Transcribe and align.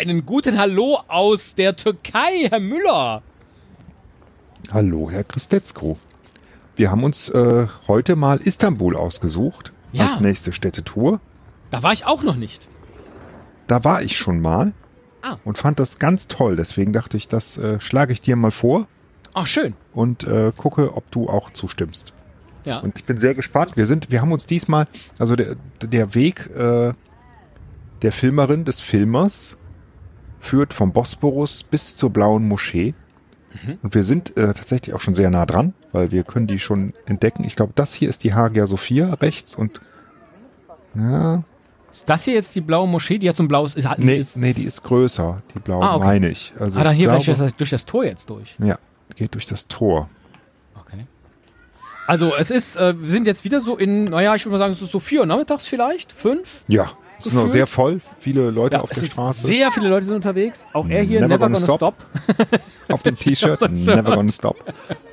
Einen 0.00 0.24
guten 0.24 0.56
Hallo 0.58 0.98
aus 1.08 1.54
der 1.54 1.76
Türkei, 1.76 2.48
Herr 2.48 2.58
Müller. 2.58 3.20
Hallo, 4.72 5.10
Herr 5.10 5.24
Christetzko. 5.24 5.98
Wir 6.74 6.90
haben 6.90 7.04
uns 7.04 7.28
äh, 7.28 7.66
heute 7.86 8.16
mal 8.16 8.38
Istanbul 8.40 8.96
ausgesucht 8.96 9.74
Ja. 9.92 10.06
als 10.06 10.20
nächste 10.20 10.54
Städtetour. 10.54 11.20
Da 11.68 11.82
war 11.82 11.92
ich 11.92 12.06
auch 12.06 12.22
noch 12.22 12.36
nicht. 12.36 12.66
Da 13.66 13.84
war 13.84 14.00
ich 14.02 14.16
schon 14.16 14.40
mal 14.40 14.72
Ah. 15.20 15.36
und 15.44 15.58
fand 15.58 15.78
das 15.78 15.98
ganz 15.98 16.28
toll. 16.28 16.56
Deswegen 16.56 16.94
dachte 16.94 17.18
ich, 17.18 17.28
das 17.28 17.58
äh, 17.58 17.78
schlage 17.78 18.14
ich 18.14 18.22
dir 18.22 18.36
mal 18.36 18.52
vor 18.52 18.88
Ach, 19.34 19.46
schön. 19.46 19.74
und 19.92 20.24
äh, 20.24 20.50
gucke, 20.56 20.96
ob 20.96 21.10
du 21.10 21.28
auch 21.28 21.50
zustimmst. 21.50 22.14
Ja. 22.64 22.78
Und 22.78 22.96
ich 22.98 23.04
bin 23.04 23.20
sehr 23.20 23.34
gespannt. 23.34 23.76
Wir 23.76 23.84
sind, 23.84 24.10
wir 24.10 24.22
haben 24.22 24.32
uns 24.32 24.46
diesmal, 24.46 24.86
also 25.18 25.36
der, 25.36 25.56
der 25.82 26.14
Weg 26.14 26.48
äh, 26.56 26.94
der 28.00 28.12
Filmerin 28.12 28.64
des 28.64 28.80
Filmers 28.80 29.58
führt 30.40 30.74
vom 30.74 30.92
Bosporus 30.92 31.62
bis 31.62 31.96
zur 31.96 32.10
Blauen 32.10 32.48
Moschee. 32.48 32.94
Mhm. 33.64 33.78
Und 33.82 33.94
wir 33.94 34.04
sind 34.04 34.36
äh, 34.36 34.52
tatsächlich 34.54 34.94
auch 34.94 35.00
schon 35.00 35.14
sehr 35.14 35.30
nah 35.30 35.44
dran, 35.46 35.74
weil 35.92 36.12
wir 36.12 36.22
können 36.24 36.46
die 36.46 36.58
schon 36.58 36.94
entdecken. 37.06 37.44
Ich 37.44 37.56
glaube, 37.56 37.72
das 37.74 37.94
hier 37.94 38.08
ist 38.08 38.24
die 38.24 38.34
Hagia 38.34 38.66
Sophia 38.66 39.14
rechts 39.14 39.54
und 39.54 39.80
ja, 40.94 41.42
Ist 41.92 42.08
das 42.08 42.24
hier 42.24 42.34
jetzt 42.34 42.54
die 42.54 42.60
blaue 42.60 42.88
Moschee? 42.88 43.18
Die 43.18 43.28
hat 43.28 43.36
so 43.36 43.42
ein 43.42 43.48
blaues. 43.48 43.74
Ist, 43.74 43.88
nee, 43.98 44.16
ist, 44.16 44.36
nee, 44.36 44.52
die 44.52 44.62
ist 44.64 44.82
größer, 44.82 45.42
die 45.54 45.58
blaue, 45.60 45.82
Ah, 45.84 45.96
okay. 45.96 46.04
meine 46.04 46.28
ich. 46.30 46.52
Also 46.58 46.78
Ah, 46.78 46.84
dann 46.84 46.92
ich 46.92 46.98
hier 46.98 47.08
glaube, 47.08 47.22
vielleicht 47.22 47.60
durch 47.60 47.70
das, 47.70 47.86
Tor 47.86 48.04
jetzt 48.04 48.30
durch. 48.30 48.56
Ja, 48.58 48.78
geht 49.16 49.34
durch 49.34 49.46
das 49.46 49.68
Tor. 49.68 50.08
Okay. 50.80 51.04
Also 52.06 52.34
es 52.36 52.50
ist, 52.50 52.76
äh, 52.76 53.00
wir 53.00 53.08
sind 53.08 53.26
jetzt 53.26 53.44
wieder 53.44 53.60
so 53.60 53.76
in, 53.76 54.04
naja, 54.04 54.34
ich 54.34 54.44
würde 54.44 54.52
mal 54.52 54.58
sagen, 54.58 54.72
es 54.72 54.82
ist 54.82 54.90
so 54.90 54.98
vier 54.98 55.26
nachmittags 55.26 55.66
vielleicht, 55.66 56.12
fünf. 56.12 56.64
Ja, 56.68 56.92
es 57.20 57.26
ist 57.26 57.32
noch 57.34 57.46
sehr 57.48 57.66
voll, 57.66 58.00
viele 58.18 58.50
Leute 58.50 58.76
Ja, 58.76 58.82
auf 58.82 58.90
der 58.90 59.04
Straße. 59.04 59.46
sehr 59.46 59.70
viele 59.70 59.88
Leute 59.88 60.06
sind 60.06 60.16
unterwegs. 60.16 60.66
Auch 60.72 60.88
er 60.88 61.02
hier, 61.02 61.20
Never 61.20 61.34
never, 61.34 61.46
gonna 61.48 61.60
gonna 61.66 61.76
stop. 61.76 61.94
auf 62.90 63.02
dem 63.02 63.14
T-Shirt. 63.16 63.60
Never 63.70 64.16
gonna 64.16 64.32
stop. 64.32 64.56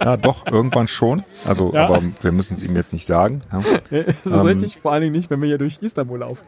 Ja, 0.01 0.17
doch, 0.17 0.45
irgendwann 0.47 0.87
schon. 0.87 1.23
Also, 1.45 1.73
Ja. 1.73 1.85
aber 1.87 2.01
wir 2.21 2.31
müssen 2.31 2.55
es 2.55 2.63
ihm 2.63 2.75
jetzt 2.75 2.93
nicht 2.93 3.05
sagen. 3.05 3.41
Ja. 3.51 3.61
das 3.91 4.15
ist 4.25 4.31
Ähm, 4.31 4.39
richtig, 4.41 4.77
vor 4.77 4.91
allen 4.93 5.01
Dingen 5.03 5.13
nicht, 5.13 5.29
wenn 5.29 5.41
wir 5.41 5.47
hier 5.47 5.57
durch 5.57 5.77
Istanbul 5.81 6.19
laufen. 6.19 6.45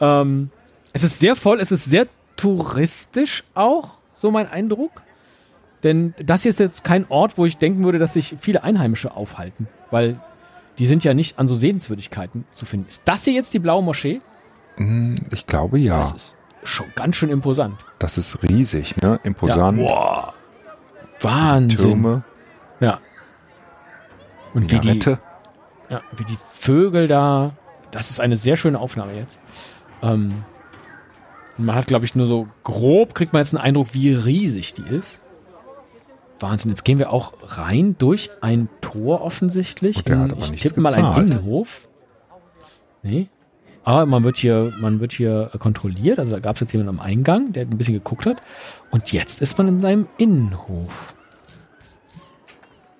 Ähm, 0.00 0.50
es 0.92 1.02
ist 1.02 1.18
sehr 1.18 1.34
voll, 1.36 1.60
es 1.60 1.72
ist 1.72 1.84
sehr 1.86 2.06
touristisch 2.36 3.44
auch, 3.54 3.98
so 4.12 4.30
mein 4.30 4.48
Eindruck. 4.50 4.90
Denn 5.82 6.14
das 6.24 6.42
hier 6.42 6.50
ist 6.50 6.60
jetzt 6.60 6.82
kein 6.84 7.06
Ort, 7.10 7.36
wo 7.36 7.44
ich 7.46 7.58
denken 7.58 7.84
würde, 7.84 7.98
dass 7.98 8.14
sich 8.14 8.36
viele 8.40 8.64
Einheimische 8.64 9.14
aufhalten, 9.16 9.68
weil 9.90 10.18
die 10.78 10.86
sind 10.86 11.04
ja 11.04 11.14
nicht 11.14 11.38
an 11.38 11.46
so 11.46 11.56
Sehenswürdigkeiten 11.56 12.44
zu 12.52 12.64
finden. 12.64 12.86
Ist 12.88 13.02
das 13.04 13.24
hier 13.24 13.34
jetzt 13.34 13.52
die 13.54 13.58
blaue 13.58 13.82
Moschee? 13.82 14.20
Hm, 14.76 15.16
Ich 15.32 15.46
glaube 15.46 15.78
ja. 15.78 15.98
Das 15.98 16.12
ist 16.12 16.36
schon 16.64 16.86
ganz 16.94 17.16
schön 17.16 17.30
imposant. 17.30 17.84
Das 17.98 18.18
ist 18.18 18.42
riesig, 18.42 18.96
ne? 18.96 19.20
Imposant. 19.22 19.78
Ja, 19.78 19.86
boah. 19.86 20.34
Wahnsinn. 21.20 21.78
Türme, 21.90 22.24
Ja. 22.80 23.00
Und 24.52 24.62
wie 24.70 24.78
die, 24.78 24.88
Minarette. 24.88 25.18
ja, 25.88 26.00
wie 26.16 26.24
die 26.24 26.38
Vögel 26.52 27.08
da, 27.08 27.52
das 27.90 28.10
ist 28.10 28.20
eine 28.20 28.36
sehr 28.36 28.56
schöne 28.56 28.78
Aufnahme 28.78 29.14
jetzt. 29.16 29.40
Ähm, 30.02 30.44
man 31.56 31.74
hat, 31.74 31.86
glaube 31.86 32.04
ich, 32.04 32.14
nur 32.14 32.26
so 32.26 32.48
grob, 32.62 33.14
kriegt 33.14 33.32
man 33.32 33.40
jetzt 33.40 33.54
einen 33.54 33.64
Eindruck, 33.64 33.88
wie 33.94 34.12
riesig 34.14 34.74
die 34.74 34.82
ist. 34.84 35.20
Wahnsinn, 36.40 36.70
jetzt 36.70 36.84
gehen 36.84 36.98
wir 36.98 37.10
auch 37.12 37.32
rein 37.42 37.96
durch 37.98 38.30
ein 38.40 38.68
Tor 38.80 39.22
offensichtlich. 39.22 39.98
Und 39.98 40.08
der 40.08 40.18
hat 40.18 40.26
in, 40.26 40.32
aber 40.32 40.40
ich 40.54 40.62
tippe 40.62 40.80
mal 40.80 40.94
einen. 40.94 41.28
Innenhof. 41.30 41.88
Nee. 43.02 43.28
Aber 43.84 44.06
man 44.06 44.24
wird 44.24 44.38
hier, 44.38 44.72
man 44.80 45.00
wird 45.00 45.12
hier 45.12 45.50
kontrolliert. 45.58 46.18
Also 46.18 46.32
da 46.32 46.40
gab 46.40 46.56
es 46.56 46.60
jetzt 46.60 46.72
jemanden 46.72 46.98
am 46.98 47.00
Eingang, 47.00 47.52
der 47.52 47.64
ein 47.64 47.76
bisschen 47.76 47.94
geguckt 47.94 48.26
hat. 48.26 48.40
Und 48.90 49.12
jetzt 49.12 49.42
ist 49.42 49.58
man 49.58 49.68
in 49.68 49.80
seinem 49.80 50.08
Innenhof 50.16 51.14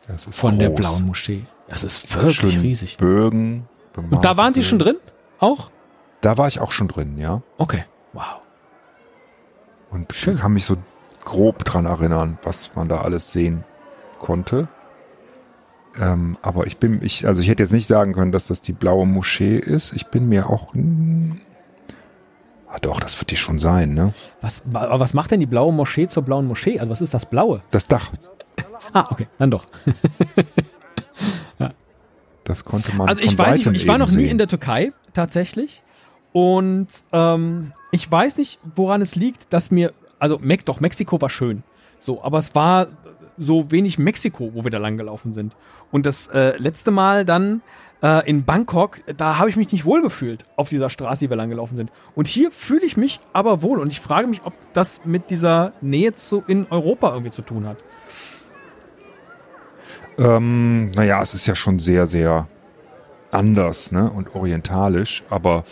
Das 0.06 0.26
ist 0.26 0.38
von 0.38 0.58
der 0.58 0.68
groß. 0.68 0.76
blauen 0.80 1.06
Moschee. 1.06 1.42
Das 1.68 1.84
ist 1.84 2.14
wirklich 2.14 2.60
riesig. 2.60 2.98
Bögen. 2.98 3.66
Und 3.96 4.24
da 4.24 4.36
waren 4.36 4.52
Sie 4.52 4.62
schon 4.62 4.78
drin? 4.78 4.96
Auch? 5.38 5.70
Da 6.20 6.36
war 6.36 6.48
ich 6.48 6.60
auch 6.60 6.70
schon 6.70 6.88
drin, 6.88 7.16
ja. 7.18 7.42
Okay. 7.58 7.84
Wow. 8.12 8.40
Und 9.90 10.12
Schön. 10.12 10.34
ich 10.34 10.40
kann 10.40 10.52
mich 10.52 10.64
so 10.64 10.76
grob 11.24 11.64
dran 11.64 11.86
erinnern, 11.86 12.38
was 12.42 12.74
man 12.74 12.88
da 12.88 13.00
alles 13.00 13.30
sehen 13.30 13.64
konnte. 14.20 14.68
Ähm, 16.00 16.36
aber 16.42 16.66
ich 16.66 16.78
bin, 16.78 17.00
ich, 17.02 17.26
also 17.26 17.40
ich 17.40 17.48
hätte 17.48 17.62
jetzt 17.62 17.72
nicht 17.72 17.86
sagen 17.86 18.14
können, 18.14 18.32
dass 18.32 18.46
das 18.46 18.62
die 18.62 18.72
blaue 18.72 19.06
Moschee 19.06 19.58
ist. 19.58 19.92
Ich 19.92 20.06
bin 20.06 20.28
mir 20.28 20.50
auch. 20.50 20.74
Ah, 22.68 22.78
doch, 22.80 22.98
das 22.98 23.20
wird 23.20 23.30
die 23.30 23.36
schon 23.36 23.58
sein, 23.60 23.94
ne? 23.94 24.12
Was, 24.40 24.62
aber 24.72 24.98
was 24.98 25.14
macht 25.14 25.30
denn 25.30 25.38
die 25.38 25.46
blaue 25.46 25.72
Moschee 25.72 26.08
zur 26.08 26.24
blauen 26.24 26.46
Moschee? 26.46 26.80
Also 26.80 26.90
was 26.90 27.00
ist 27.00 27.14
das 27.14 27.26
Blaue? 27.26 27.62
Das 27.70 27.86
Dach, 27.86 28.10
Ah, 28.92 29.06
okay, 29.10 29.26
dann 29.38 29.50
doch. 29.50 29.64
das 32.44 32.64
konnte 32.64 32.94
man. 32.96 33.08
Also 33.08 33.22
ich 33.22 33.36
weiß 33.36 33.56
nicht, 33.56 33.82
ich 33.82 33.88
war 33.88 33.98
noch 33.98 34.10
nie 34.10 34.22
sehen. 34.22 34.30
in 34.32 34.38
der 34.38 34.48
Türkei 34.48 34.92
tatsächlich. 35.12 35.82
Und 36.32 36.88
ähm, 37.12 37.72
ich 37.92 38.10
weiß 38.10 38.38
nicht, 38.38 38.58
woran 38.74 39.00
es 39.00 39.14
liegt, 39.14 39.52
dass 39.52 39.70
mir, 39.70 39.92
also 40.18 40.40
doch, 40.64 40.80
Mexiko 40.80 41.20
war 41.20 41.30
schön. 41.30 41.62
So, 42.00 42.22
aber 42.22 42.38
es 42.38 42.54
war 42.54 42.88
so 43.36 43.70
wenig 43.70 43.98
Mexiko, 43.98 44.50
wo 44.54 44.64
wir 44.64 44.70
da 44.70 44.78
lang 44.78 44.96
gelaufen 44.96 45.34
sind. 45.34 45.56
Und 45.90 46.06
das 46.06 46.28
äh, 46.28 46.56
letzte 46.56 46.90
Mal 46.90 47.24
dann 47.24 47.62
äh, 48.02 48.28
in 48.28 48.44
Bangkok, 48.44 49.00
da 49.16 49.38
habe 49.38 49.48
ich 49.48 49.56
mich 49.56 49.72
nicht 49.72 49.84
wohl 49.84 50.02
gefühlt 50.02 50.44
auf 50.56 50.68
dieser 50.68 50.90
Straße, 50.90 51.24
die 51.24 51.30
wir 51.30 51.36
lang 51.36 51.48
gelaufen 51.48 51.76
sind. 51.76 51.90
Und 52.14 52.28
hier 52.28 52.50
fühle 52.50 52.84
ich 52.84 52.96
mich 52.96 53.20
aber 53.32 53.62
wohl. 53.62 53.78
Und 53.78 53.90
ich 53.90 54.00
frage 54.00 54.26
mich, 54.26 54.42
ob 54.44 54.52
das 54.74 55.04
mit 55.04 55.30
dieser 55.30 55.72
Nähe 55.80 56.14
zu 56.14 56.42
in 56.46 56.66
Europa 56.70 57.10
irgendwie 57.10 57.30
zu 57.30 57.42
tun 57.42 57.66
hat. 57.66 57.78
Ähm, 60.18 60.90
naja, 60.92 61.20
es 61.22 61.34
ist 61.34 61.46
ja 61.46 61.56
schon 61.56 61.78
sehr, 61.78 62.06
sehr 62.06 62.46
anders 63.32 63.90
ne? 63.90 64.10
und 64.10 64.34
orientalisch, 64.34 65.24
aber 65.28 65.64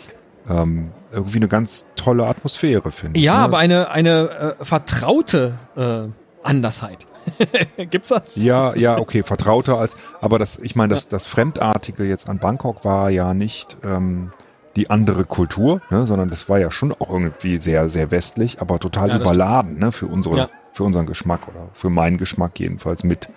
ähm, 0.49 0.91
irgendwie 1.11 1.37
eine 1.37 1.47
ganz 1.47 1.87
tolle 1.95 2.25
Atmosphäre, 2.25 2.91
finde 2.91 3.17
ich. 3.17 3.23
Ja, 3.23 3.37
ne? 3.37 3.43
aber 3.43 3.57
eine, 3.59 3.89
eine 3.91 4.55
äh, 4.59 4.65
vertraute 4.65 5.53
äh, 5.77 6.07
Andersheit. 6.45 7.07
Gibt's 7.89 8.09
das? 8.09 8.35
Ja, 8.35 8.75
ja, 8.75 8.97
okay, 8.97 9.23
vertrauter 9.23 9.77
als, 9.77 9.95
aber 10.21 10.39
das, 10.39 10.59
ich 10.59 10.75
meine, 10.75 10.93
das, 10.93 11.09
das 11.09 11.25
Fremdartige 11.25 12.03
jetzt 12.03 12.29
an 12.29 12.39
Bangkok 12.39 12.83
war 12.85 13.09
ja 13.09 13.33
nicht 13.33 13.77
ähm, 13.83 14.31
die 14.75 14.89
andere 14.89 15.23
Kultur, 15.25 15.81
ne, 15.89 16.05
sondern 16.05 16.29
das 16.29 16.49
war 16.49 16.59
ja 16.59 16.71
schon 16.71 16.91
auch 16.93 17.09
irgendwie 17.09 17.57
sehr, 17.57 17.89
sehr 17.89 18.11
westlich, 18.11 18.61
aber 18.61 18.79
total 18.79 19.09
Ja, 19.09 19.15
überladen, 19.17 19.77
ne, 19.79 19.91
für 19.91 20.07
unsere, 20.07 20.37
Ja. 20.37 20.49
für 20.73 20.83
unseren 20.83 21.05
Geschmack 21.05 21.47
oder 21.47 21.69
für 21.73 21.89
meinen 21.89 22.17
Geschmack 22.17 22.59
jedenfalls 22.59 23.03
mit 23.03 23.29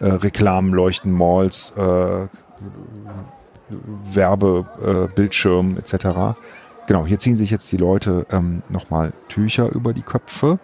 äh, 0.00 0.06
Reklamen, 0.06 0.72
Leuchten, 0.72 1.12
Malls, 1.12 1.72
äh, 1.76 2.26
Werbe, 4.12 4.66
äh, 4.82 5.14
Bildschirmen 5.14 5.76
etc. 5.76 6.36
Genau, 6.86 7.04
hier 7.04 7.18
ziehen 7.18 7.36
sich 7.36 7.50
jetzt 7.50 7.70
die 7.70 7.76
Leute 7.76 8.26
ähm, 8.30 8.62
nochmal 8.68 9.12
Tücher 9.28 9.70
über 9.70 9.92
die 9.92 10.00
Köpfe. 10.02 10.58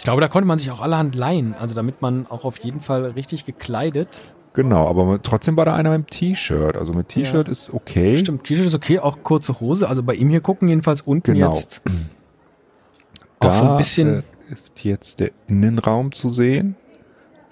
Ich 0.00 0.04
glaube, 0.04 0.22
da 0.22 0.28
konnte 0.28 0.46
man 0.48 0.58
sich 0.58 0.70
auch 0.70 0.80
allerhand 0.80 1.14
leihen. 1.14 1.52
Also 1.54 1.74
damit 1.74 2.00
man 2.00 2.26
auch 2.26 2.46
auf 2.46 2.58
jeden 2.60 2.80
Fall 2.80 3.04
richtig 3.10 3.44
gekleidet. 3.44 4.24
Genau, 4.54 4.88
aber 4.88 5.20
trotzdem 5.22 5.58
war 5.58 5.66
da 5.66 5.74
einer 5.74 5.90
mit 5.90 5.98
dem 5.98 6.06
T-Shirt. 6.06 6.74
Also 6.74 6.94
mit 6.94 7.08
T-Shirt 7.08 7.48
Ja. 7.48 7.52
ist 7.52 7.74
okay. 7.74 8.16
Stimmt, 8.16 8.44
T-Shirt 8.44 8.64
ist 8.66 8.74
okay, 8.74 8.98
auch 8.98 9.18
kurze 9.22 9.60
Hose. 9.60 9.86
Also 9.90 10.02
bei 10.02 10.14
ihm 10.14 10.30
hier 10.30 10.40
gucken 10.40 10.68
jedenfalls 10.70 11.02
unten 11.02 11.34
Genau. 11.34 11.52
jetzt 11.52 11.82
auch 13.40 13.54
so 13.54 13.66
ein 13.66 13.76
bisschen. 13.76 14.22
äh, 14.48 14.52
ist 14.54 14.82
jetzt 14.84 15.20
der 15.20 15.32
Innenraum 15.48 16.12
zu 16.12 16.32
sehen, 16.32 16.76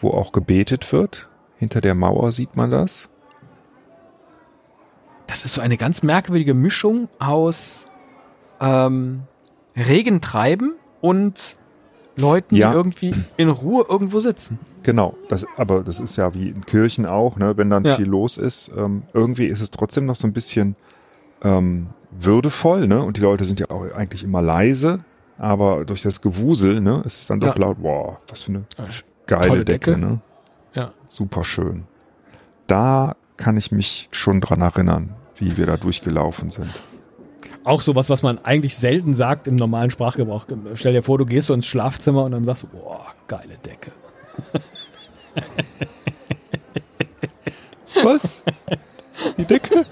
wo 0.00 0.08
auch 0.12 0.32
gebetet 0.32 0.90
wird. 0.90 1.28
Hinter 1.58 1.82
der 1.82 1.94
Mauer 1.94 2.32
sieht 2.32 2.56
man 2.56 2.70
das. 2.70 3.11
das 5.26 5.44
ist 5.44 5.52
so 5.52 5.61
eine 5.61 5.76
ganz 5.76 6.02
merkwürdige 6.02 6.55
Mischung 6.55 7.08
aus 7.19 7.84
ähm, 8.58 9.25
Regentreiben 9.76 10.76
und 11.02 11.56
Leuten, 12.19 12.55
Ja. 12.56 12.70
die 12.70 12.76
irgendwie 12.76 13.15
in 13.37 13.49
Ruhe 13.49 13.85
irgendwo 13.88 14.20
sitzen. 14.20 14.59
Genau, 14.82 15.15
das, 15.29 15.47
aber 15.56 15.82
das 15.82 16.00
ist 16.00 16.17
ja 16.17 16.32
wie 16.35 16.49
in 16.49 16.65
Kirchen 16.65 17.06
auch, 17.06 17.37
ne, 17.37 17.56
wenn 17.56 17.70
dann 17.70 17.85
Ja. 17.85 17.97
viel 17.97 18.06
los 18.06 18.37
ist. 18.37 18.70
Ähm, 18.76 19.03
irgendwie 19.12 19.47
ist 19.47 19.61
es 19.61 19.70
trotzdem 19.70 20.06
noch 20.06 20.17
so 20.17 20.26
ein 20.26 20.32
bisschen 20.32 20.76
ähm, 21.43 21.88
würdevoll, 22.11 22.87
ne? 22.88 23.03
Und 23.03 23.17
die 23.17 23.20
Leute 23.20 23.44
sind 23.44 23.61
ja 23.61 23.70
auch 23.70 23.82
eigentlich 23.94 24.25
immer 24.25 24.43
leise, 24.43 24.99
aber 25.38 25.85
durch 25.85 26.03
das 26.03 26.20
Gewusel, 26.20 26.81
ne, 26.81 27.03
ist 27.05 27.20
es 27.20 27.26
dann 27.29 27.38
doch 27.41 27.55
Ja. 27.56 27.61
laut. 27.62 27.81
Boah, 27.82 28.19
was 28.29 28.43
für 28.43 28.53
eine 28.53 28.65
geile 29.26 29.65
Decke, 29.65 29.93
Decke. 29.93 29.99
ne? 29.99 30.20
Ja. 30.75 30.93
Super 31.06 31.44
schön. 31.44 31.85
Da 32.67 33.15
kann 33.37 33.56
ich 33.56 33.70
mich 33.73 34.09
schon 34.12 34.41
dran 34.41 34.61
erinnern, 34.62 35.15
wie 35.37 35.56
wir 35.56 35.67
da 35.67 35.76
durchgelaufen 35.76 36.50
sind. 36.50 36.69
Auch 37.69 37.82
sowas, 37.82 38.09
was 38.09 38.23
man 38.23 38.43
eigentlich 38.47 38.79
selten 38.79 39.12
sagt 39.12 39.47
im 39.47 39.55
normalen 39.55 39.91
Sprachgebrauch. 39.91 40.47
Stell 40.73 40.94
dir 40.94 41.03
vor, 41.03 41.19
du 41.19 41.26
gehst 41.26 41.49
so 41.49 41.53
ins 41.53 41.67
Schlafzimmer 41.67 42.25
und 42.25 42.32
dann 42.32 42.43
sagst 42.43 42.62
du, 42.62 42.69
boah, 42.69 43.05
geile 43.26 43.59
Decke. 43.59 43.91
Was? 48.03 48.41
Die 49.37 49.44
Decke? 49.44 49.85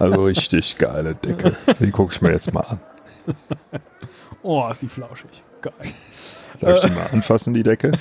Also 0.00 0.24
richtig 0.24 0.76
geile 0.78 1.14
Decke. 1.14 1.56
Die 1.78 1.92
gucke 1.92 2.12
ich 2.12 2.20
mir 2.20 2.32
jetzt 2.32 2.52
mal 2.52 2.62
an. 2.62 2.80
Oh, 4.42 4.66
ist 4.68 4.82
die 4.82 4.88
flauschig. 4.88 5.44
Geil. 5.62 5.74
Darf 6.60 6.82
ich 6.82 6.90
die 6.90 6.96
mal 6.96 7.06
anfassen, 7.12 7.54
die 7.54 7.62
Decke? 7.62 7.92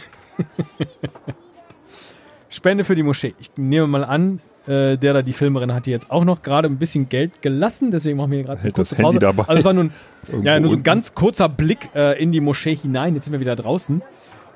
Spende 2.49 2.83
für 2.83 2.95
die 2.95 3.03
Moschee. 3.03 3.35
Ich 3.37 3.51
nehme 3.55 3.85
mal 3.85 4.03
an, 4.03 4.41
äh, 4.67 4.97
der 4.97 5.13
da 5.13 5.21
die 5.21 5.33
Filmerin 5.33 5.73
hat 5.73 5.85
die 5.85 5.91
jetzt 5.91 6.11
auch 6.11 6.25
noch 6.25 6.41
gerade 6.41 6.67
ein 6.67 6.77
bisschen 6.77 7.09
Geld 7.09 7.41
gelassen, 7.41 7.91
deswegen 7.91 8.17
machen 8.17 8.31
wir 8.31 8.43
gerade 8.43 8.53
eine 8.53 8.63
Hält 8.63 8.77
das 8.77 8.89
kurze 8.89 8.95
Handy 8.95 9.05
Pause. 9.05 9.19
dabei. 9.19 9.43
Also 9.43 9.59
es 9.59 9.65
war 9.65 9.73
nur 9.73 9.85
ein, 9.85 9.91
Irgendwo 10.27 10.47
ja, 10.47 10.59
nur 10.59 10.69
so 10.69 10.75
ein 10.75 10.77
unten. 10.79 10.83
ganz 10.83 11.15
kurzer 11.15 11.49
Blick 11.49 11.89
äh, 11.95 12.21
in 12.21 12.31
die 12.31 12.41
Moschee 12.41 12.75
hinein. 12.75 13.15
Jetzt 13.15 13.25
sind 13.25 13.33
wir 13.33 13.39
wieder 13.39 13.55
draußen. 13.55 14.01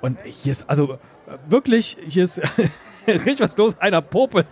Und 0.01 0.17
hier 0.23 0.51
ist 0.51 0.69
also 0.69 0.93
äh, 0.93 0.97
wirklich, 1.47 1.97
hier 2.07 2.23
ist 2.23 2.41
richtig 3.07 3.39
was 3.39 3.55
los. 3.57 3.77
Einer 3.79 4.01
popelt. 4.01 4.47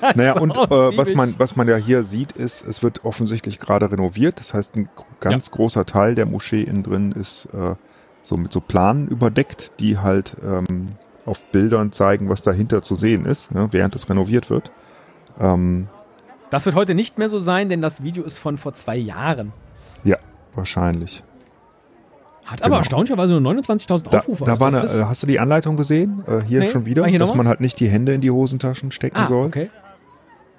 Ganz 0.00 0.16
Naja, 0.16 0.38
und 0.38 0.50
äh, 0.50 0.96
was, 0.96 1.14
man, 1.14 1.34
was 1.38 1.56
man 1.56 1.68
ja 1.68 1.76
hier 1.76 2.04
sieht, 2.04 2.32
ist, 2.32 2.66
es 2.66 2.82
wird 2.82 3.04
offensichtlich 3.04 3.58
gerade 3.60 3.90
renoviert. 3.90 4.38
Das 4.40 4.52
heißt, 4.52 4.76
ein 4.76 4.88
ganz 5.20 5.50
großer 5.50 5.86
Teil 5.86 6.14
der 6.14 6.26
Moschee 6.26 6.62
innen 6.62 6.82
drin 6.82 7.12
ist 7.12 7.46
äh, 7.54 7.74
so 8.22 8.36
mit 8.36 8.52
so 8.52 8.60
Planen 8.60 9.08
überdeckt, 9.08 9.72
die 9.80 9.98
halt 9.98 10.36
ähm, 10.44 10.92
auf 11.26 11.40
Bildern 11.52 11.92
zeigen, 11.92 12.28
was 12.28 12.42
dahinter 12.42 12.82
zu 12.82 12.94
sehen 12.94 13.24
ist, 13.26 13.52
ne, 13.52 13.68
während 13.70 13.94
es 13.94 14.08
renoviert 14.08 14.50
wird. 14.50 14.70
Ähm, 15.40 15.88
Das 16.50 16.66
wird 16.66 16.76
heute 16.76 16.94
nicht 16.94 17.18
mehr 17.18 17.28
so 17.28 17.38
sein, 17.40 17.68
denn 17.68 17.80
das 17.82 18.04
Video 18.04 18.24
ist 18.24 18.38
von 18.38 18.56
vor 18.56 18.72
zwei 18.74 18.96
Jahren. 18.96 19.52
ja, 20.04 20.18
wahrscheinlich. 20.54 21.22
Hat 22.44 22.60
aber 22.60 22.68
Genau. 22.70 22.78
erstaunlicherweise 22.80 23.32
nur 23.32 23.40
29.000 23.40 24.10
Da, 24.10 24.18
Aufrufe. 24.18 24.44
da 24.44 24.52
Also 24.52 24.60
war 24.60 24.68
eine, 24.68 25.08
hast 25.08 25.22
du 25.22 25.26
die 25.26 25.40
Anleitung 25.40 25.76
gesehen? 25.78 26.22
Äh, 26.28 26.42
hier 26.42 26.60
Nee, 26.60 26.68
schon 26.70 26.84
wieder, 26.84 27.02
war 27.02 27.08
hier 27.08 27.18
dass 27.18 27.34
man 27.34 27.48
halt 27.48 27.60
nicht 27.62 27.80
die 27.80 27.88
Hände 27.88 28.12
in 28.12 28.20
die 28.20 28.30
Hosentaschen 28.30 28.92
stecken 28.92 29.16
ah, 29.16 29.26
soll. 29.26 29.46
okay. 29.46 29.70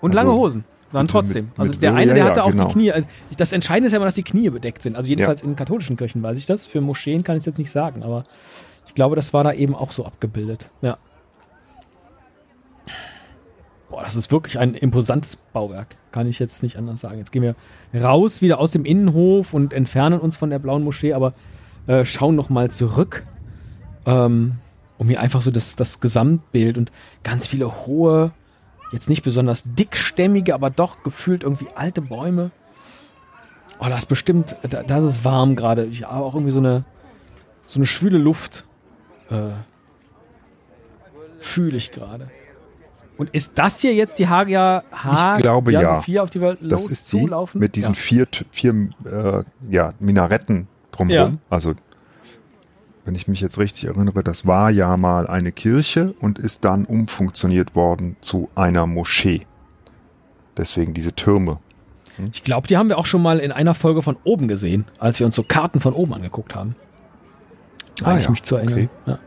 Und 0.01 0.17
Also 0.17 0.27
lange 0.27 0.37
Hosen. 0.37 0.63
Dann 0.91 1.07
trotzdem. 1.07 1.45
mit- 1.45 1.59
also 1.59 1.71
mit 1.73 1.83
der 1.83 1.91
Würde, 1.91 2.01
eine, 2.01 2.13
der 2.15 2.23
ja, 2.23 2.29
hatte 2.29 2.39
ja, 2.39 2.43
auch 2.45 2.51
genau. 2.51 2.67
die 2.67 2.73
Knie. 2.73 2.91
also 2.91 3.07
Das 3.37 3.51
Entscheidende 3.51 3.87
ist 3.87 3.93
ja 3.93 3.97
immer, 3.97 4.05
dass 4.05 4.15
die 4.15 4.23
Knie 4.23 4.49
bedeckt 4.49 4.81
sind. 4.81 4.95
Also 4.95 5.09
jedenfalls 5.09 5.43
in 5.43 5.55
katholischen 5.55 5.95
Kirchen 5.95 6.23
weiß 6.23 6.37
ich 6.39 6.45
das. 6.47 6.65
Für 6.65 6.81
Moscheen 6.81 7.23
kann 7.23 7.35
ich 7.35 7.41
es 7.41 7.45
jetzt 7.45 7.57
nicht 7.59 7.69
sagen, 7.71 8.01
aber 8.03 8.23
ich 8.87 8.95
glaube, 8.95 9.15
das 9.15 9.33
war 9.33 9.43
da 9.43 9.53
eben 9.53 9.75
auch 9.75 9.91
so 9.91 10.05
abgebildet. 10.05 10.67
Ja. 10.81 10.97
Boah, 13.89 14.03
das 14.03 14.15
ist 14.15 14.31
wirklich 14.31 14.59
ein 14.59 14.73
imposantes 14.73 15.35
Bauwerk. 15.35 15.95
Kann 16.11 16.27
ich 16.27 16.39
jetzt 16.39 16.63
nicht 16.63 16.77
anders 16.77 17.01
sagen. 17.01 17.17
Jetzt 17.17 17.31
gehen 17.31 17.43
wir 17.43 17.55
raus 18.01 18.41
wieder 18.41 18.59
aus 18.59 18.71
dem 18.71 18.85
Innenhof 18.85 19.53
und 19.53 19.73
entfernen 19.73 20.19
uns 20.19 20.37
von 20.37 20.49
der 20.49 20.59
blauen 20.59 20.83
Moschee, 20.83 21.13
aber 21.13 21.33
äh, 21.87 22.03
schauen 22.03 22.35
noch 22.35 22.49
mal 22.49 22.71
zurück. 22.71 23.23
Ähm, 24.05 24.55
um 24.97 25.07
hier 25.07 25.19
einfach 25.19 25.41
so 25.41 25.51
das, 25.51 25.75
das 25.75 25.99
Gesamtbild 25.99 26.77
und 26.77 26.91
ganz 27.23 27.47
viele 27.47 27.85
hohe, 27.85 28.31
jetzt 28.91 29.09
nicht 29.09 29.23
besonders 29.23 29.63
dickstämmige, 29.65 30.53
aber 30.53 30.69
doch 30.69 31.03
gefühlt 31.03 31.43
irgendwie 31.43 31.67
alte 31.75 32.01
Bäume. 32.01 32.51
Oh, 33.79 33.87
das 33.89 33.99
ist 33.99 34.05
bestimmt, 34.05 34.55
da, 34.69 34.83
das 34.83 35.03
ist 35.03 35.25
warm 35.25 35.55
gerade. 35.55 35.85
Ich 35.85 36.05
habe 36.05 36.23
auch 36.23 36.33
irgendwie 36.33 36.53
so 36.53 36.59
eine, 36.59 36.85
so 37.65 37.79
eine 37.79 37.85
schwüle 37.85 38.17
Luft. 38.17 38.65
Äh, 39.29 39.51
Fühle 41.39 41.77
ich 41.77 41.91
gerade. 41.91 42.29
Und 43.17 43.29
ist 43.29 43.57
das 43.57 43.79
hier 43.79 43.93
jetzt 43.93 44.19
die 44.19 44.27
Hagia 44.27 44.83
H 44.91 45.35
Ich 45.35 45.41
glaube, 45.41 45.71
ja. 45.71 45.95
Sophia, 45.95 46.23
auf 46.23 46.29
die 46.29 46.41
wir 46.41 46.55
Das 46.55 46.87
ist 46.87 47.13
die 47.13 47.21
zulaufen? 47.21 47.59
mit 47.61 47.75
diesen 47.75 47.93
ja. 47.93 47.99
vier, 47.99 48.27
vier 48.51 48.89
äh, 49.05 49.43
ja, 49.69 49.93
Minaretten 49.99 50.67
drumherum. 50.91 51.33
Ja. 51.33 51.39
Also, 51.49 51.73
wenn 53.05 53.15
ich 53.15 53.27
mich 53.27 53.39
jetzt 53.39 53.57
richtig 53.57 53.85
erinnere, 53.85 54.23
das 54.23 54.45
war 54.45 54.69
ja 54.69 54.97
mal 54.97 55.27
eine 55.27 55.51
Kirche 55.51 56.13
und 56.19 56.39
ist 56.39 56.65
dann 56.65 56.85
umfunktioniert 56.85 57.75
worden 57.75 58.17
zu 58.19 58.49
einer 58.55 58.85
Moschee. 58.85 59.41
Deswegen 60.57 60.93
diese 60.93 61.13
Türme. 61.13 61.59
Ich 62.31 62.43
glaube, 62.43 62.67
die 62.67 62.77
haben 62.77 62.89
wir 62.89 62.97
auch 62.97 63.05
schon 63.05 63.21
mal 63.21 63.39
in 63.39 63.51
einer 63.51 63.73
Folge 63.73 64.01
von 64.01 64.17
oben 64.23 64.47
gesehen, 64.47 64.85
als 64.99 65.19
wir 65.19 65.25
uns 65.25 65.35
so 65.35 65.43
Karten 65.43 65.81
von 65.81 65.93
oben 65.93 66.13
angeguckt 66.13 66.55
haben. 66.55 66.75
Ah, 68.03 68.17
ich 68.17 68.25
ja, 68.25 68.31
mich 68.31 68.43
zu 68.43 68.55
erinnern. 68.55 68.73
okay. 68.73 68.89
Ja. 69.05 69.19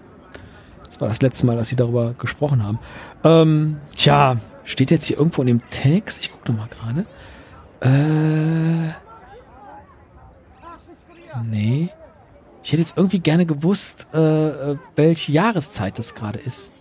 Das 0.87 1.01
war 1.01 1.09
das 1.09 1.23
letzte 1.23 1.47
Mal, 1.47 1.57
dass 1.57 1.69
sie 1.69 1.77
darüber 1.77 2.15
gesprochen 2.15 2.63
haben. 2.65 2.79
Ähm, 3.25 3.79
tja, 3.95 4.37
steht 4.65 4.91
jetzt 4.91 5.05
hier 5.07 5.19
irgendwo 5.19 5.43
in 5.43 5.49
dem 5.49 5.71
Text? 5.71 6.21
Ich 6.21 6.33
gucke 6.33 6.53
noch 6.53 6.59
mal 6.59 6.69
gerade. 6.69 7.07
Äh, 7.81 8.93
nee. 11.45 11.91
Ich 12.63 12.73
hätte 12.73 12.83
jetzt 12.83 12.97
irgendwie 12.97 13.21
gerne 13.21 13.47
gewusst, 13.47 14.09
äh, 14.13 14.73
äh, 14.73 14.77
welche 14.97 15.33
Jahreszeit 15.33 15.99
das 15.99 16.15
gerade 16.15 16.39
ist. 16.39 16.73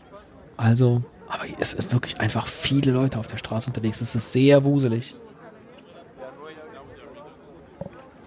Also, 0.57 1.03
aber 1.29 1.43
es 1.59 1.73
ist 1.73 1.93
wirklich 1.93 2.19
einfach 2.19 2.47
viele 2.47 2.91
Leute 2.91 3.19
auf 3.19 3.27
der 3.27 3.37
Straße 3.37 3.67
unterwegs. 3.69 4.01
Es 4.01 4.15
ist 4.15 4.31
sehr 4.31 4.63
wuselig. 4.63 5.15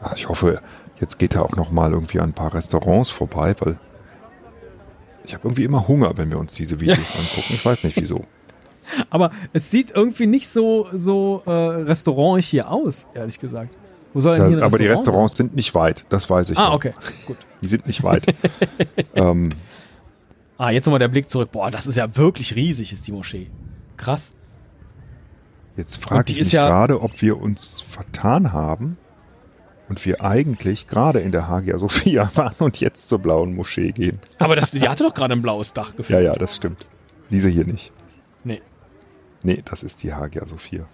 Ah, 0.01 0.13
Ich 0.15 0.29
hoffe, 0.29 0.63
jetzt 1.01 1.19
geht 1.19 1.35
er 1.35 1.45
auch 1.45 1.57
noch 1.57 1.71
mal 1.71 1.93
irgendwie 1.93 2.21
an 2.21 2.31
ein 2.31 2.35
paar 2.35 2.55
Restaurants 2.55 3.11
vorbei, 3.11 3.55
weil 3.61 3.79
ich 5.25 5.35
habe 5.35 5.47
irgendwie 5.47 5.65
immer 5.65 5.87
Hunger, 5.89 6.17
wenn 6.17 6.31
wir 6.31 6.39
uns 6.39 6.55
diese 6.55 6.81
Videos 6.81 7.17
angucken. 7.17 7.55
Ich 7.55 7.65
weiß 7.65 7.85
nicht 7.85 7.97
wieso. 7.97 8.25
Aber 9.11 9.31
es 9.53 9.71
sieht 9.71 9.91
irgendwie 9.95 10.27
nicht 10.27 10.49
so, 10.49 10.89
so 10.93 11.43
äh, 11.47 11.51
restaurantig 11.51 12.49
hier 12.49 12.71
aus, 12.71 13.07
ehrlich 13.15 13.39
gesagt. 13.39 13.75
Wo 14.13 14.21
soll 14.21 14.37
denn 14.37 14.45
Da, 14.45 14.49
hier 14.49 14.59
ein 14.59 14.63
aber 14.65 14.79
die 14.79 14.87
Restaurant 14.87 15.07
Restaurants 15.09 15.37
sind 15.37 15.55
nicht 15.55 15.75
weit, 15.77 16.05
das 16.09 16.29
weiß 16.29 16.51
ich 16.51 16.57
sein? 16.57 16.67
Ah, 16.67 16.71
noch. 16.71 16.77
okay, 16.77 16.93
gut. 17.27 17.37
Die 17.63 17.69
sind 17.69 17.87
nicht 17.87 18.03
weit. 18.03 18.27
ähm, 19.15 19.53
Ah, 20.61 20.71
jetzt 20.71 20.85
nochmal 20.85 20.99
der 20.99 21.09
Blick 21.09 21.31
zurück. 21.31 21.53
Boah, 21.53 21.71
das 21.71 21.87
ist 21.87 21.97
ja 21.97 22.15
wirklich 22.17 22.55
riesig, 22.55 22.93
ist 22.93 23.07
die 23.07 23.13
Moschee. 23.13 23.51
Krass. 23.97 24.33
Jetzt 25.75 26.03
frage 26.03 26.25
die 26.25 26.33
ich 26.33 26.39
mich 26.41 26.53
ja- 26.53 26.69
gerade, 26.69 27.01
ob 27.01 27.23
wir 27.23 27.41
uns 27.41 27.81
vertan 27.81 28.53
haben 28.53 28.99
und 29.91 30.07
wir 30.07 30.23
eigentlich 30.23 30.87
gerade 30.87 31.19
in 31.21 31.33
der 31.33 31.49
Hagia 31.49 31.77
Sophia 31.79 32.31
waren 32.37 32.55
und 32.61 32.81
jetzt 32.81 33.09
zur 33.09 33.19
blauen 33.19 33.55
Moschee 33.55 33.91
gehen. 33.93 34.21
Aber 34.39 34.57
das, 34.57 34.71
die 34.71 34.89
hatte 34.89 35.05
doch 35.05 35.13
gerade 35.13 35.35
ein 35.35 35.43
blaues 35.43 35.75
Dach 35.75 35.91
Ja, 35.91 35.97
gefühlt. 35.97 36.25
ja, 36.25 36.33
das 36.33 36.57
stimmt. 36.57 36.87
Diese 37.29 37.49
hier 37.51 37.67
nicht. 37.67 37.93
Nee. 38.45 38.63
Nee, 39.43 39.63
das 39.65 39.83
ist 39.83 40.03
die 40.03 40.15
Hagia 40.15 40.47
Sophia. 40.47 40.87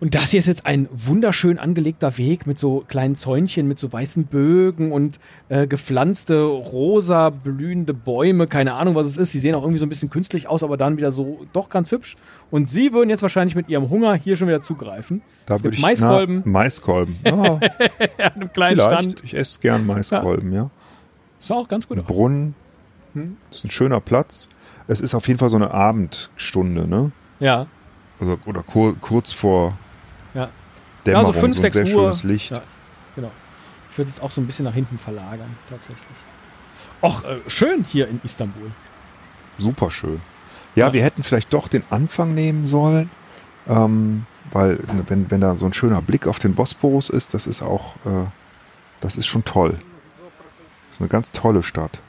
Und 0.00 0.14
das 0.14 0.30
hier 0.30 0.40
ist 0.40 0.46
jetzt 0.46 0.64
ein 0.64 0.88
wunderschön 0.90 1.58
angelegter 1.58 2.16
Weg 2.16 2.46
mit 2.46 2.58
so 2.58 2.84
kleinen 2.88 3.16
Zäunchen, 3.16 3.68
mit 3.68 3.78
so 3.78 3.92
weißen 3.92 4.24
Bögen 4.24 4.92
und 4.92 5.20
äh, 5.50 5.66
gepflanzte 5.66 6.40
rosa 6.42 7.28
blühende 7.28 7.92
Bäume. 7.92 8.46
Keine 8.46 8.74
Ahnung, 8.74 8.94
was 8.94 9.06
es 9.06 9.18
ist. 9.18 9.32
Sie 9.32 9.38
sehen 9.38 9.54
auch 9.54 9.62
irgendwie 9.62 9.78
so 9.78 9.84
ein 9.84 9.90
bisschen 9.90 10.08
künstlich 10.08 10.48
aus, 10.48 10.62
aber 10.62 10.78
dann 10.78 10.96
wieder 10.96 11.12
so 11.12 11.44
doch 11.52 11.68
ganz 11.68 11.92
hübsch. 11.92 12.16
Und 12.50 12.70
sie 12.70 12.94
würden 12.94 13.10
jetzt 13.10 13.20
wahrscheinlich 13.20 13.54
mit 13.54 13.68
ihrem 13.68 13.90
Hunger 13.90 14.14
hier 14.14 14.36
schon 14.36 14.48
wieder 14.48 14.62
zugreifen. 14.62 15.20
Da 15.44 15.56
es 15.56 15.62
gibt 15.62 15.74
ich, 15.74 15.82
Maiskolben 15.82 16.42
Na, 16.46 16.50
Maiskolben. 16.50 17.16
Ah, 17.26 17.60
an 18.18 18.32
einem 18.36 18.52
kleinen 18.54 18.80
vielleicht. 18.80 19.02
Stand. 19.02 19.24
Ich 19.24 19.34
esse 19.34 19.60
gern 19.60 19.84
Maiskolben, 19.86 20.50
ja. 20.54 20.70
Sah 21.40 21.56
auch 21.56 21.68
ganz 21.68 21.86
gut 21.86 21.98
Ein 21.98 22.04
aus. 22.04 22.08
Brunnen. 22.08 22.54
Hm. 23.12 23.36
Das 23.50 23.58
ist 23.58 23.64
ein 23.64 23.70
schöner 23.70 24.00
Platz. 24.00 24.48
Es 24.88 25.00
ist 25.00 25.14
auf 25.14 25.28
jeden 25.28 25.38
Fall 25.38 25.50
so 25.50 25.56
eine 25.56 25.72
Abendstunde, 25.72 26.88
ne? 26.88 27.12
Ja, 27.38 27.66
Also, 28.18 28.38
oder 28.46 28.62
kur 28.62 28.96
kurz 28.98 29.32
vor 29.32 29.70
Ja. 29.72 29.78
Dämmerung, 31.06 31.26
Ja, 31.26 31.32
so 31.32 31.40
5, 31.40 31.56
ein 31.56 31.60
6 31.60 31.74
sehr 31.74 31.84
Uhr. 31.84 31.90
schönes 31.90 32.24
Licht. 32.24 32.50
Ja, 32.50 32.62
genau. 33.16 33.30
Ich 33.90 33.98
würde 33.98 34.10
jetzt 34.10 34.22
auch 34.22 34.30
so 34.30 34.40
ein 34.40 34.46
bisschen 34.46 34.64
nach 34.64 34.74
hinten 34.74 34.98
verlagern, 34.98 35.56
tatsächlich. 35.68 36.06
Och, 37.02 37.24
äh, 37.24 37.38
schön 37.48 37.84
hier 37.84 38.08
in 38.08 38.20
Istanbul. 38.24 38.70
Super 39.58 39.90
schön. 39.90 40.20
Ja, 40.74 40.86
Ja. 40.88 40.92
wir 40.92 41.02
hätten 41.02 41.22
vielleicht 41.22 41.52
doch 41.52 41.68
den 41.68 41.82
Anfang 41.90 42.34
nehmen 42.34 42.66
sollen, 42.66 43.10
ähm, 43.68 44.26
weil 44.52 44.78
wenn, 45.08 45.30
wenn 45.30 45.40
da 45.40 45.56
so 45.56 45.66
ein 45.66 45.72
schöner 45.72 46.02
Blick 46.02 46.26
auf 46.26 46.38
den 46.38 46.54
Bosporus 46.54 47.08
ist, 47.10 47.34
das 47.34 47.46
ist 47.46 47.62
auch, 47.62 47.96
äh, 48.06 48.26
das 49.00 49.16
ist 49.16 49.26
schon 49.26 49.44
toll. 49.44 49.70
Das 49.70 50.96
ist 50.96 51.00
eine 51.00 51.08
ganz 51.08 51.32
tolle 51.32 51.62
Stadt. 51.62 52.00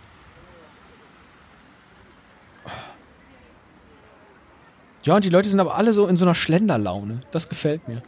Ja, 5.04 5.16
und 5.16 5.26
die 5.26 5.30
Leute 5.30 5.50
sind 5.50 5.60
aber 5.60 5.76
alle 5.76 5.94
so 5.94 6.08
in 6.08 6.16
so 6.18 6.26
einer 6.26 6.36
Schlenderlaune. 6.36 7.22
Das 7.32 7.50
gefällt 7.50 7.88
mir. 7.88 8.04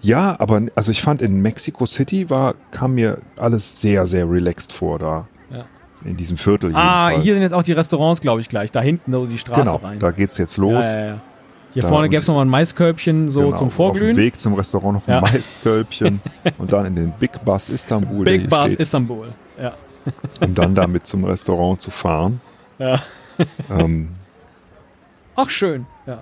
Ja, 0.00 0.36
aber 0.38 0.62
also 0.74 0.90
ich 0.90 1.02
fand 1.02 1.22
in 1.22 1.40
Mexico 1.42 1.86
City 1.86 2.28
war, 2.30 2.54
kam 2.70 2.94
mir 2.94 3.18
alles 3.36 3.80
sehr, 3.80 4.06
sehr 4.06 4.28
relaxed 4.30 4.72
vor 4.72 4.98
da. 4.98 5.28
Ja. 5.50 5.64
In 6.04 6.16
diesem 6.16 6.36
Viertel 6.36 6.74
Ah, 6.74 7.04
jedenfalls. 7.10 7.24
hier 7.24 7.34
sind 7.34 7.42
jetzt 7.42 7.54
auch 7.54 7.62
die 7.62 7.72
Restaurants, 7.72 8.20
glaube 8.20 8.40
ich, 8.40 8.48
gleich. 8.48 8.72
Da 8.72 8.80
hinten 8.80 9.12
so 9.12 9.26
die 9.26 9.38
Straße 9.38 9.60
Genau, 9.62 9.76
rein. 9.76 9.98
da 9.98 10.10
geht's 10.10 10.38
jetzt 10.38 10.56
los. 10.56 10.84
Ja, 10.84 10.94
ja, 11.00 11.06
ja. 11.06 11.20
Hier 11.74 11.82
Da 11.82 11.88
vorne 11.88 12.08
gäbe 12.10 12.20
es 12.20 12.28
nochmal 12.28 12.44
ein 12.44 12.50
Maiskörbchen, 12.50 13.30
so 13.30 13.40
Genau, 13.40 13.56
zum 13.56 13.66
Auf 13.68 13.74
Vorglühen. 13.74 14.08
dem 14.14 14.16
Weg 14.18 14.38
zum 14.38 14.52
Restaurant 14.54 14.94
noch 14.94 15.08
ein 15.08 15.14
Ja. 15.14 15.20
Maiskörbchen 15.22 16.20
und 16.58 16.72
dann 16.72 16.84
in 16.86 16.96
den 16.96 17.12
Big 17.12 17.42
Bus 17.44 17.68
Istanbul, 17.70 18.24
Big 18.24 18.40
hier 18.42 18.50
Bus 18.50 18.70
steht, 18.72 18.80
Istanbul. 18.80 19.28
Ja. 19.60 19.72
um 20.40 20.54
dann 20.54 20.74
damit 20.74 21.06
zum 21.06 21.24
Restaurant 21.24 21.80
zu 21.80 21.90
fahren. 21.90 22.40
Ja. 22.78 23.00
Ähm, 23.70 24.10
Ach, 25.34 25.48
schön. 25.48 25.86
Ja. 26.06 26.20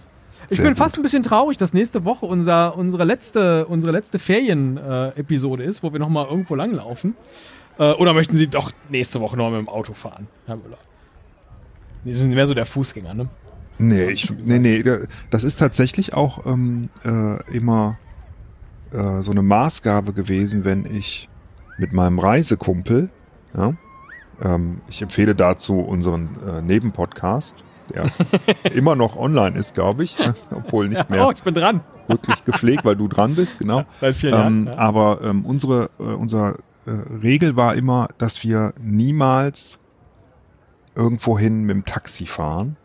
Ich 0.48 0.58
bin 0.62 0.74
fast 0.74 0.94
gut. 0.94 1.00
ein 1.00 1.02
bisschen 1.02 1.22
traurig, 1.22 1.56
dass 1.58 1.74
nächste 1.74 2.04
Woche 2.04 2.26
unser, 2.26 2.76
unsere 2.76 3.04
letzte, 3.04 3.66
unsere 3.66 3.92
letzte 3.92 4.18
Ferien-Episode 4.18 5.62
ist, 5.64 5.82
wo 5.82 5.92
wir 5.92 5.98
nochmal 6.00 6.26
irgendwo 6.28 6.54
langlaufen. 6.54 7.14
Äh, 7.78 7.92
oder 7.92 8.12
möchten 8.12 8.36
Sie 8.36 8.46
doch 8.48 8.72
nächste 8.88 9.20
Woche 9.20 9.36
noch 9.36 9.50
mit 9.50 9.58
dem 9.58 9.68
Auto 9.68 9.92
fahren, 9.94 10.28
Herr 10.46 10.56
Müller? 10.56 10.78
Sie 12.04 12.14
sind 12.14 12.34
mehr 12.34 12.46
so 12.46 12.54
der 12.54 12.66
Fußgänger, 12.66 13.14
ne? 13.14 13.28
nee, 13.78 14.10
ich, 14.10 14.30
nee, 14.44 14.58
nee, 14.58 14.82
da- 14.82 14.98
das 15.30 15.42
ist 15.44 15.56
tatsächlich 15.58 16.12
auch 16.14 16.44
ähm, 16.46 16.88
äh, 17.04 17.42
immer 17.56 17.98
äh, 18.92 19.20
so 19.22 19.30
eine 19.30 19.42
Maßgabe 19.42 20.12
gewesen, 20.12 20.64
wenn 20.64 20.84
ich 20.84 21.28
mit 21.78 21.92
meinem 21.92 22.18
Reisekumpel, 22.18 23.10
ja, 23.56 23.72
ähm, 24.42 24.80
ich 24.88 25.00
empfehle 25.02 25.34
dazu 25.34 25.78
unseren 25.80 26.28
äh, 26.46 26.62
Nebenpodcast, 26.62 27.64
der 27.90 28.74
immer 28.74 28.96
noch 28.96 29.16
online 29.16 29.58
ist, 29.58 29.74
glaube 29.74 30.04
ich, 30.04 30.16
obwohl 30.50 30.88
nicht 30.88 31.10
mehr. 31.10 31.26
Oh, 31.26 31.30
ich 31.30 31.42
bin 31.42 31.54
dran. 31.54 31.80
Wirklich 32.06 32.44
gepflegt, 32.44 32.84
weil 32.84 32.96
du 32.96 33.08
dran 33.08 33.34
bist, 33.34 33.58
genau. 33.58 33.84
Seit 33.94 34.16
vier 34.16 34.30
Jahren. 34.30 34.66
Ähm, 34.66 34.72
ja. 34.72 34.78
Aber 34.78 35.20
ähm, 35.22 35.44
unsere, 35.44 35.90
äh, 35.98 36.02
unser 36.02 36.56
äh, 36.86 36.90
Regel 37.22 37.56
war 37.56 37.74
immer, 37.74 38.08
dass 38.18 38.42
wir 38.42 38.74
niemals 38.80 39.78
irgendwohin 40.94 41.62
mit 41.62 41.76
dem 41.76 41.84
Taxi 41.84 42.26
fahren. 42.26 42.76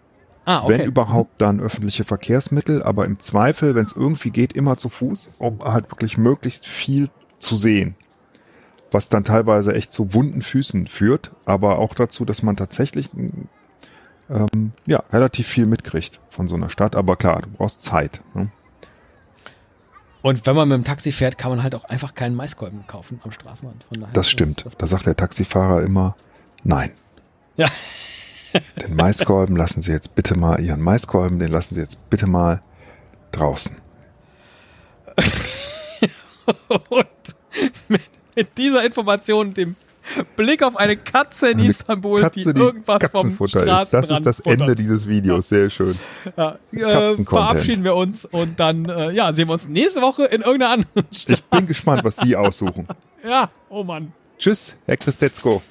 Ah, 0.45 0.63
okay. 0.63 0.79
Wenn 0.79 0.85
überhaupt 0.85 1.41
dann 1.41 1.59
öffentliche 1.59 2.03
Verkehrsmittel, 2.03 2.83
aber 2.83 3.05
im 3.05 3.17
Zweifel, 3.17 3.74
wenn 3.74 3.85
es 3.85 3.93
irgendwie 3.93 4.29
geht, 4.29 4.53
immer 4.53 4.77
zu 4.77 4.89
Fuß, 4.89 5.29
um 5.39 5.63
halt 5.63 5.89
wirklich 5.91 6.19
möglichst 6.19 6.67
viel 6.67 7.09
zu 7.39 7.55
sehen. 7.55 7.95
Was 8.91 9.09
dann 9.09 9.24
teilweise 9.24 9.74
echt 9.74 9.91
zu 9.91 10.13
wunden 10.13 10.43
Füßen 10.43 10.88
führt, 10.88 11.31
aber 11.45 11.79
auch 11.79 11.95
dazu, 11.95 12.25
dass 12.25 12.43
man 12.43 12.55
tatsächlich 12.55 13.09
ähm, 14.29 14.72
ja, 14.86 15.03
relativ 15.12 15.48
viel 15.48 15.65
mitkriegt 15.65 16.20
von 16.29 16.48
so 16.48 16.55
einer 16.55 16.70
Stadt. 16.70 16.96
Aber 16.96 17.15
klar, 17.15 17.41
du 17.41 17.50
brauchst 17.50 17.84
Zeit. 17.84 18.22
Ne? 18.34 18.51
Und 20.22 20.46
wenn 20.48 20.55
man 20.55 20.67
mit 20.67 20.77
dem 20.77 20.84
Taxi 20.84 21.12
fährt, 21.12 21.38
kann 21.38 21.51
man 21.51 21.62
halt 21.62 21.75
auch 21.75 21.86
einfach 21.86 22.15
keinen 22.15 22.36
Maiskolben 22.36 22.88
kaufen 22.88 23.22
am 23.24 23.32
Straßenrand. 23.32 23.86
das 24.13 24.29
stimmt. 24.29 24.65
Das 24.65 24.75
da 24.75 24.88
sagt 24.88 25.05
der 25.05 25.15
Taxifahrer 25.15 25.84
immer, 25.84 26.15
nein. 26.63 26.91
Ja. 27.58 27.67
den 28.82 28.96
Maiskolben 28.96 29.55
lassen 29.55 29.84
Sie 29.84 29.91
jetzt 29.91 30.15
bitte 30.15 30.36
mal, 30.36 30.60
Ihren 30.60 30.82
Maiskolben, 30.82 31.38
den 31.38 31.51
lassen 31.51 31.75
Sie 31.75 31.82
jetzt 31.82 32.10
bitte 32.10 32.25
mal 32.25 32.62
draußen. 33.32 33.77
Und 36.89 37.05
mit, 37.88 38.01
mit 38.36 38.58
dieser 38.58 38.84
Information, 38.84 39.53
dem 39.53 39.75
Blick 40.36 40.63
auf 40.63 40.75
eine 40.77 40.98
Katze 40.98 41.50
in 41.50 41.60
eine 41.60 41.67
Istanbul, 41.67 42.22
Katze, 42.22 42.53
die 42.53 42.60
irgendwas 42.60 43.10
vom 43.12 43.34
Straßenrand 43.36 43.84
ist. 43.84 43.93
Das 43.93 44.10
ist 44.10 44.25
das 44.25 44.38
futtert. 44.38 44.62
Ende 44.62 44.75
dieses 44.75 45.07
Videos. 45.07 45.50
Sehr 45.50 45.69
schön. 45.69 45.95
Ja, 46.38 46.57
äh, 46.72 47.13
verabschieden 47.24 47.84
wir 47.84 47.95
uns 47.95 48.25
und 48.25 48.60
dann 48.60 48.86
äh, 48.86 49.12
ja, 49.12 49.31
sehen 49.34 49.48
wir 49.48 49.53
uns 49.53 49.67
nächste 49.67 50.01
Woche 50.01 50.25
in 50.25 50.41
irgendeiner 50.41 50.74
anderen 50.74 51.07
Stadt. 51.12 51.39
Ich 51.39 51.45
bin 51.45 51.67
gespannt, 51.67 52.03
was 52.03 52.17
Sie 52.17 52.36
aussuchen. 52.36 52.88
ja, 53.24 53.50
oh 53.69 53.84
Mann. 53.84 54.13
Tschüss, 54.38 54.75
Herr 54.86 54.98
Christetzko. 54.98 55.62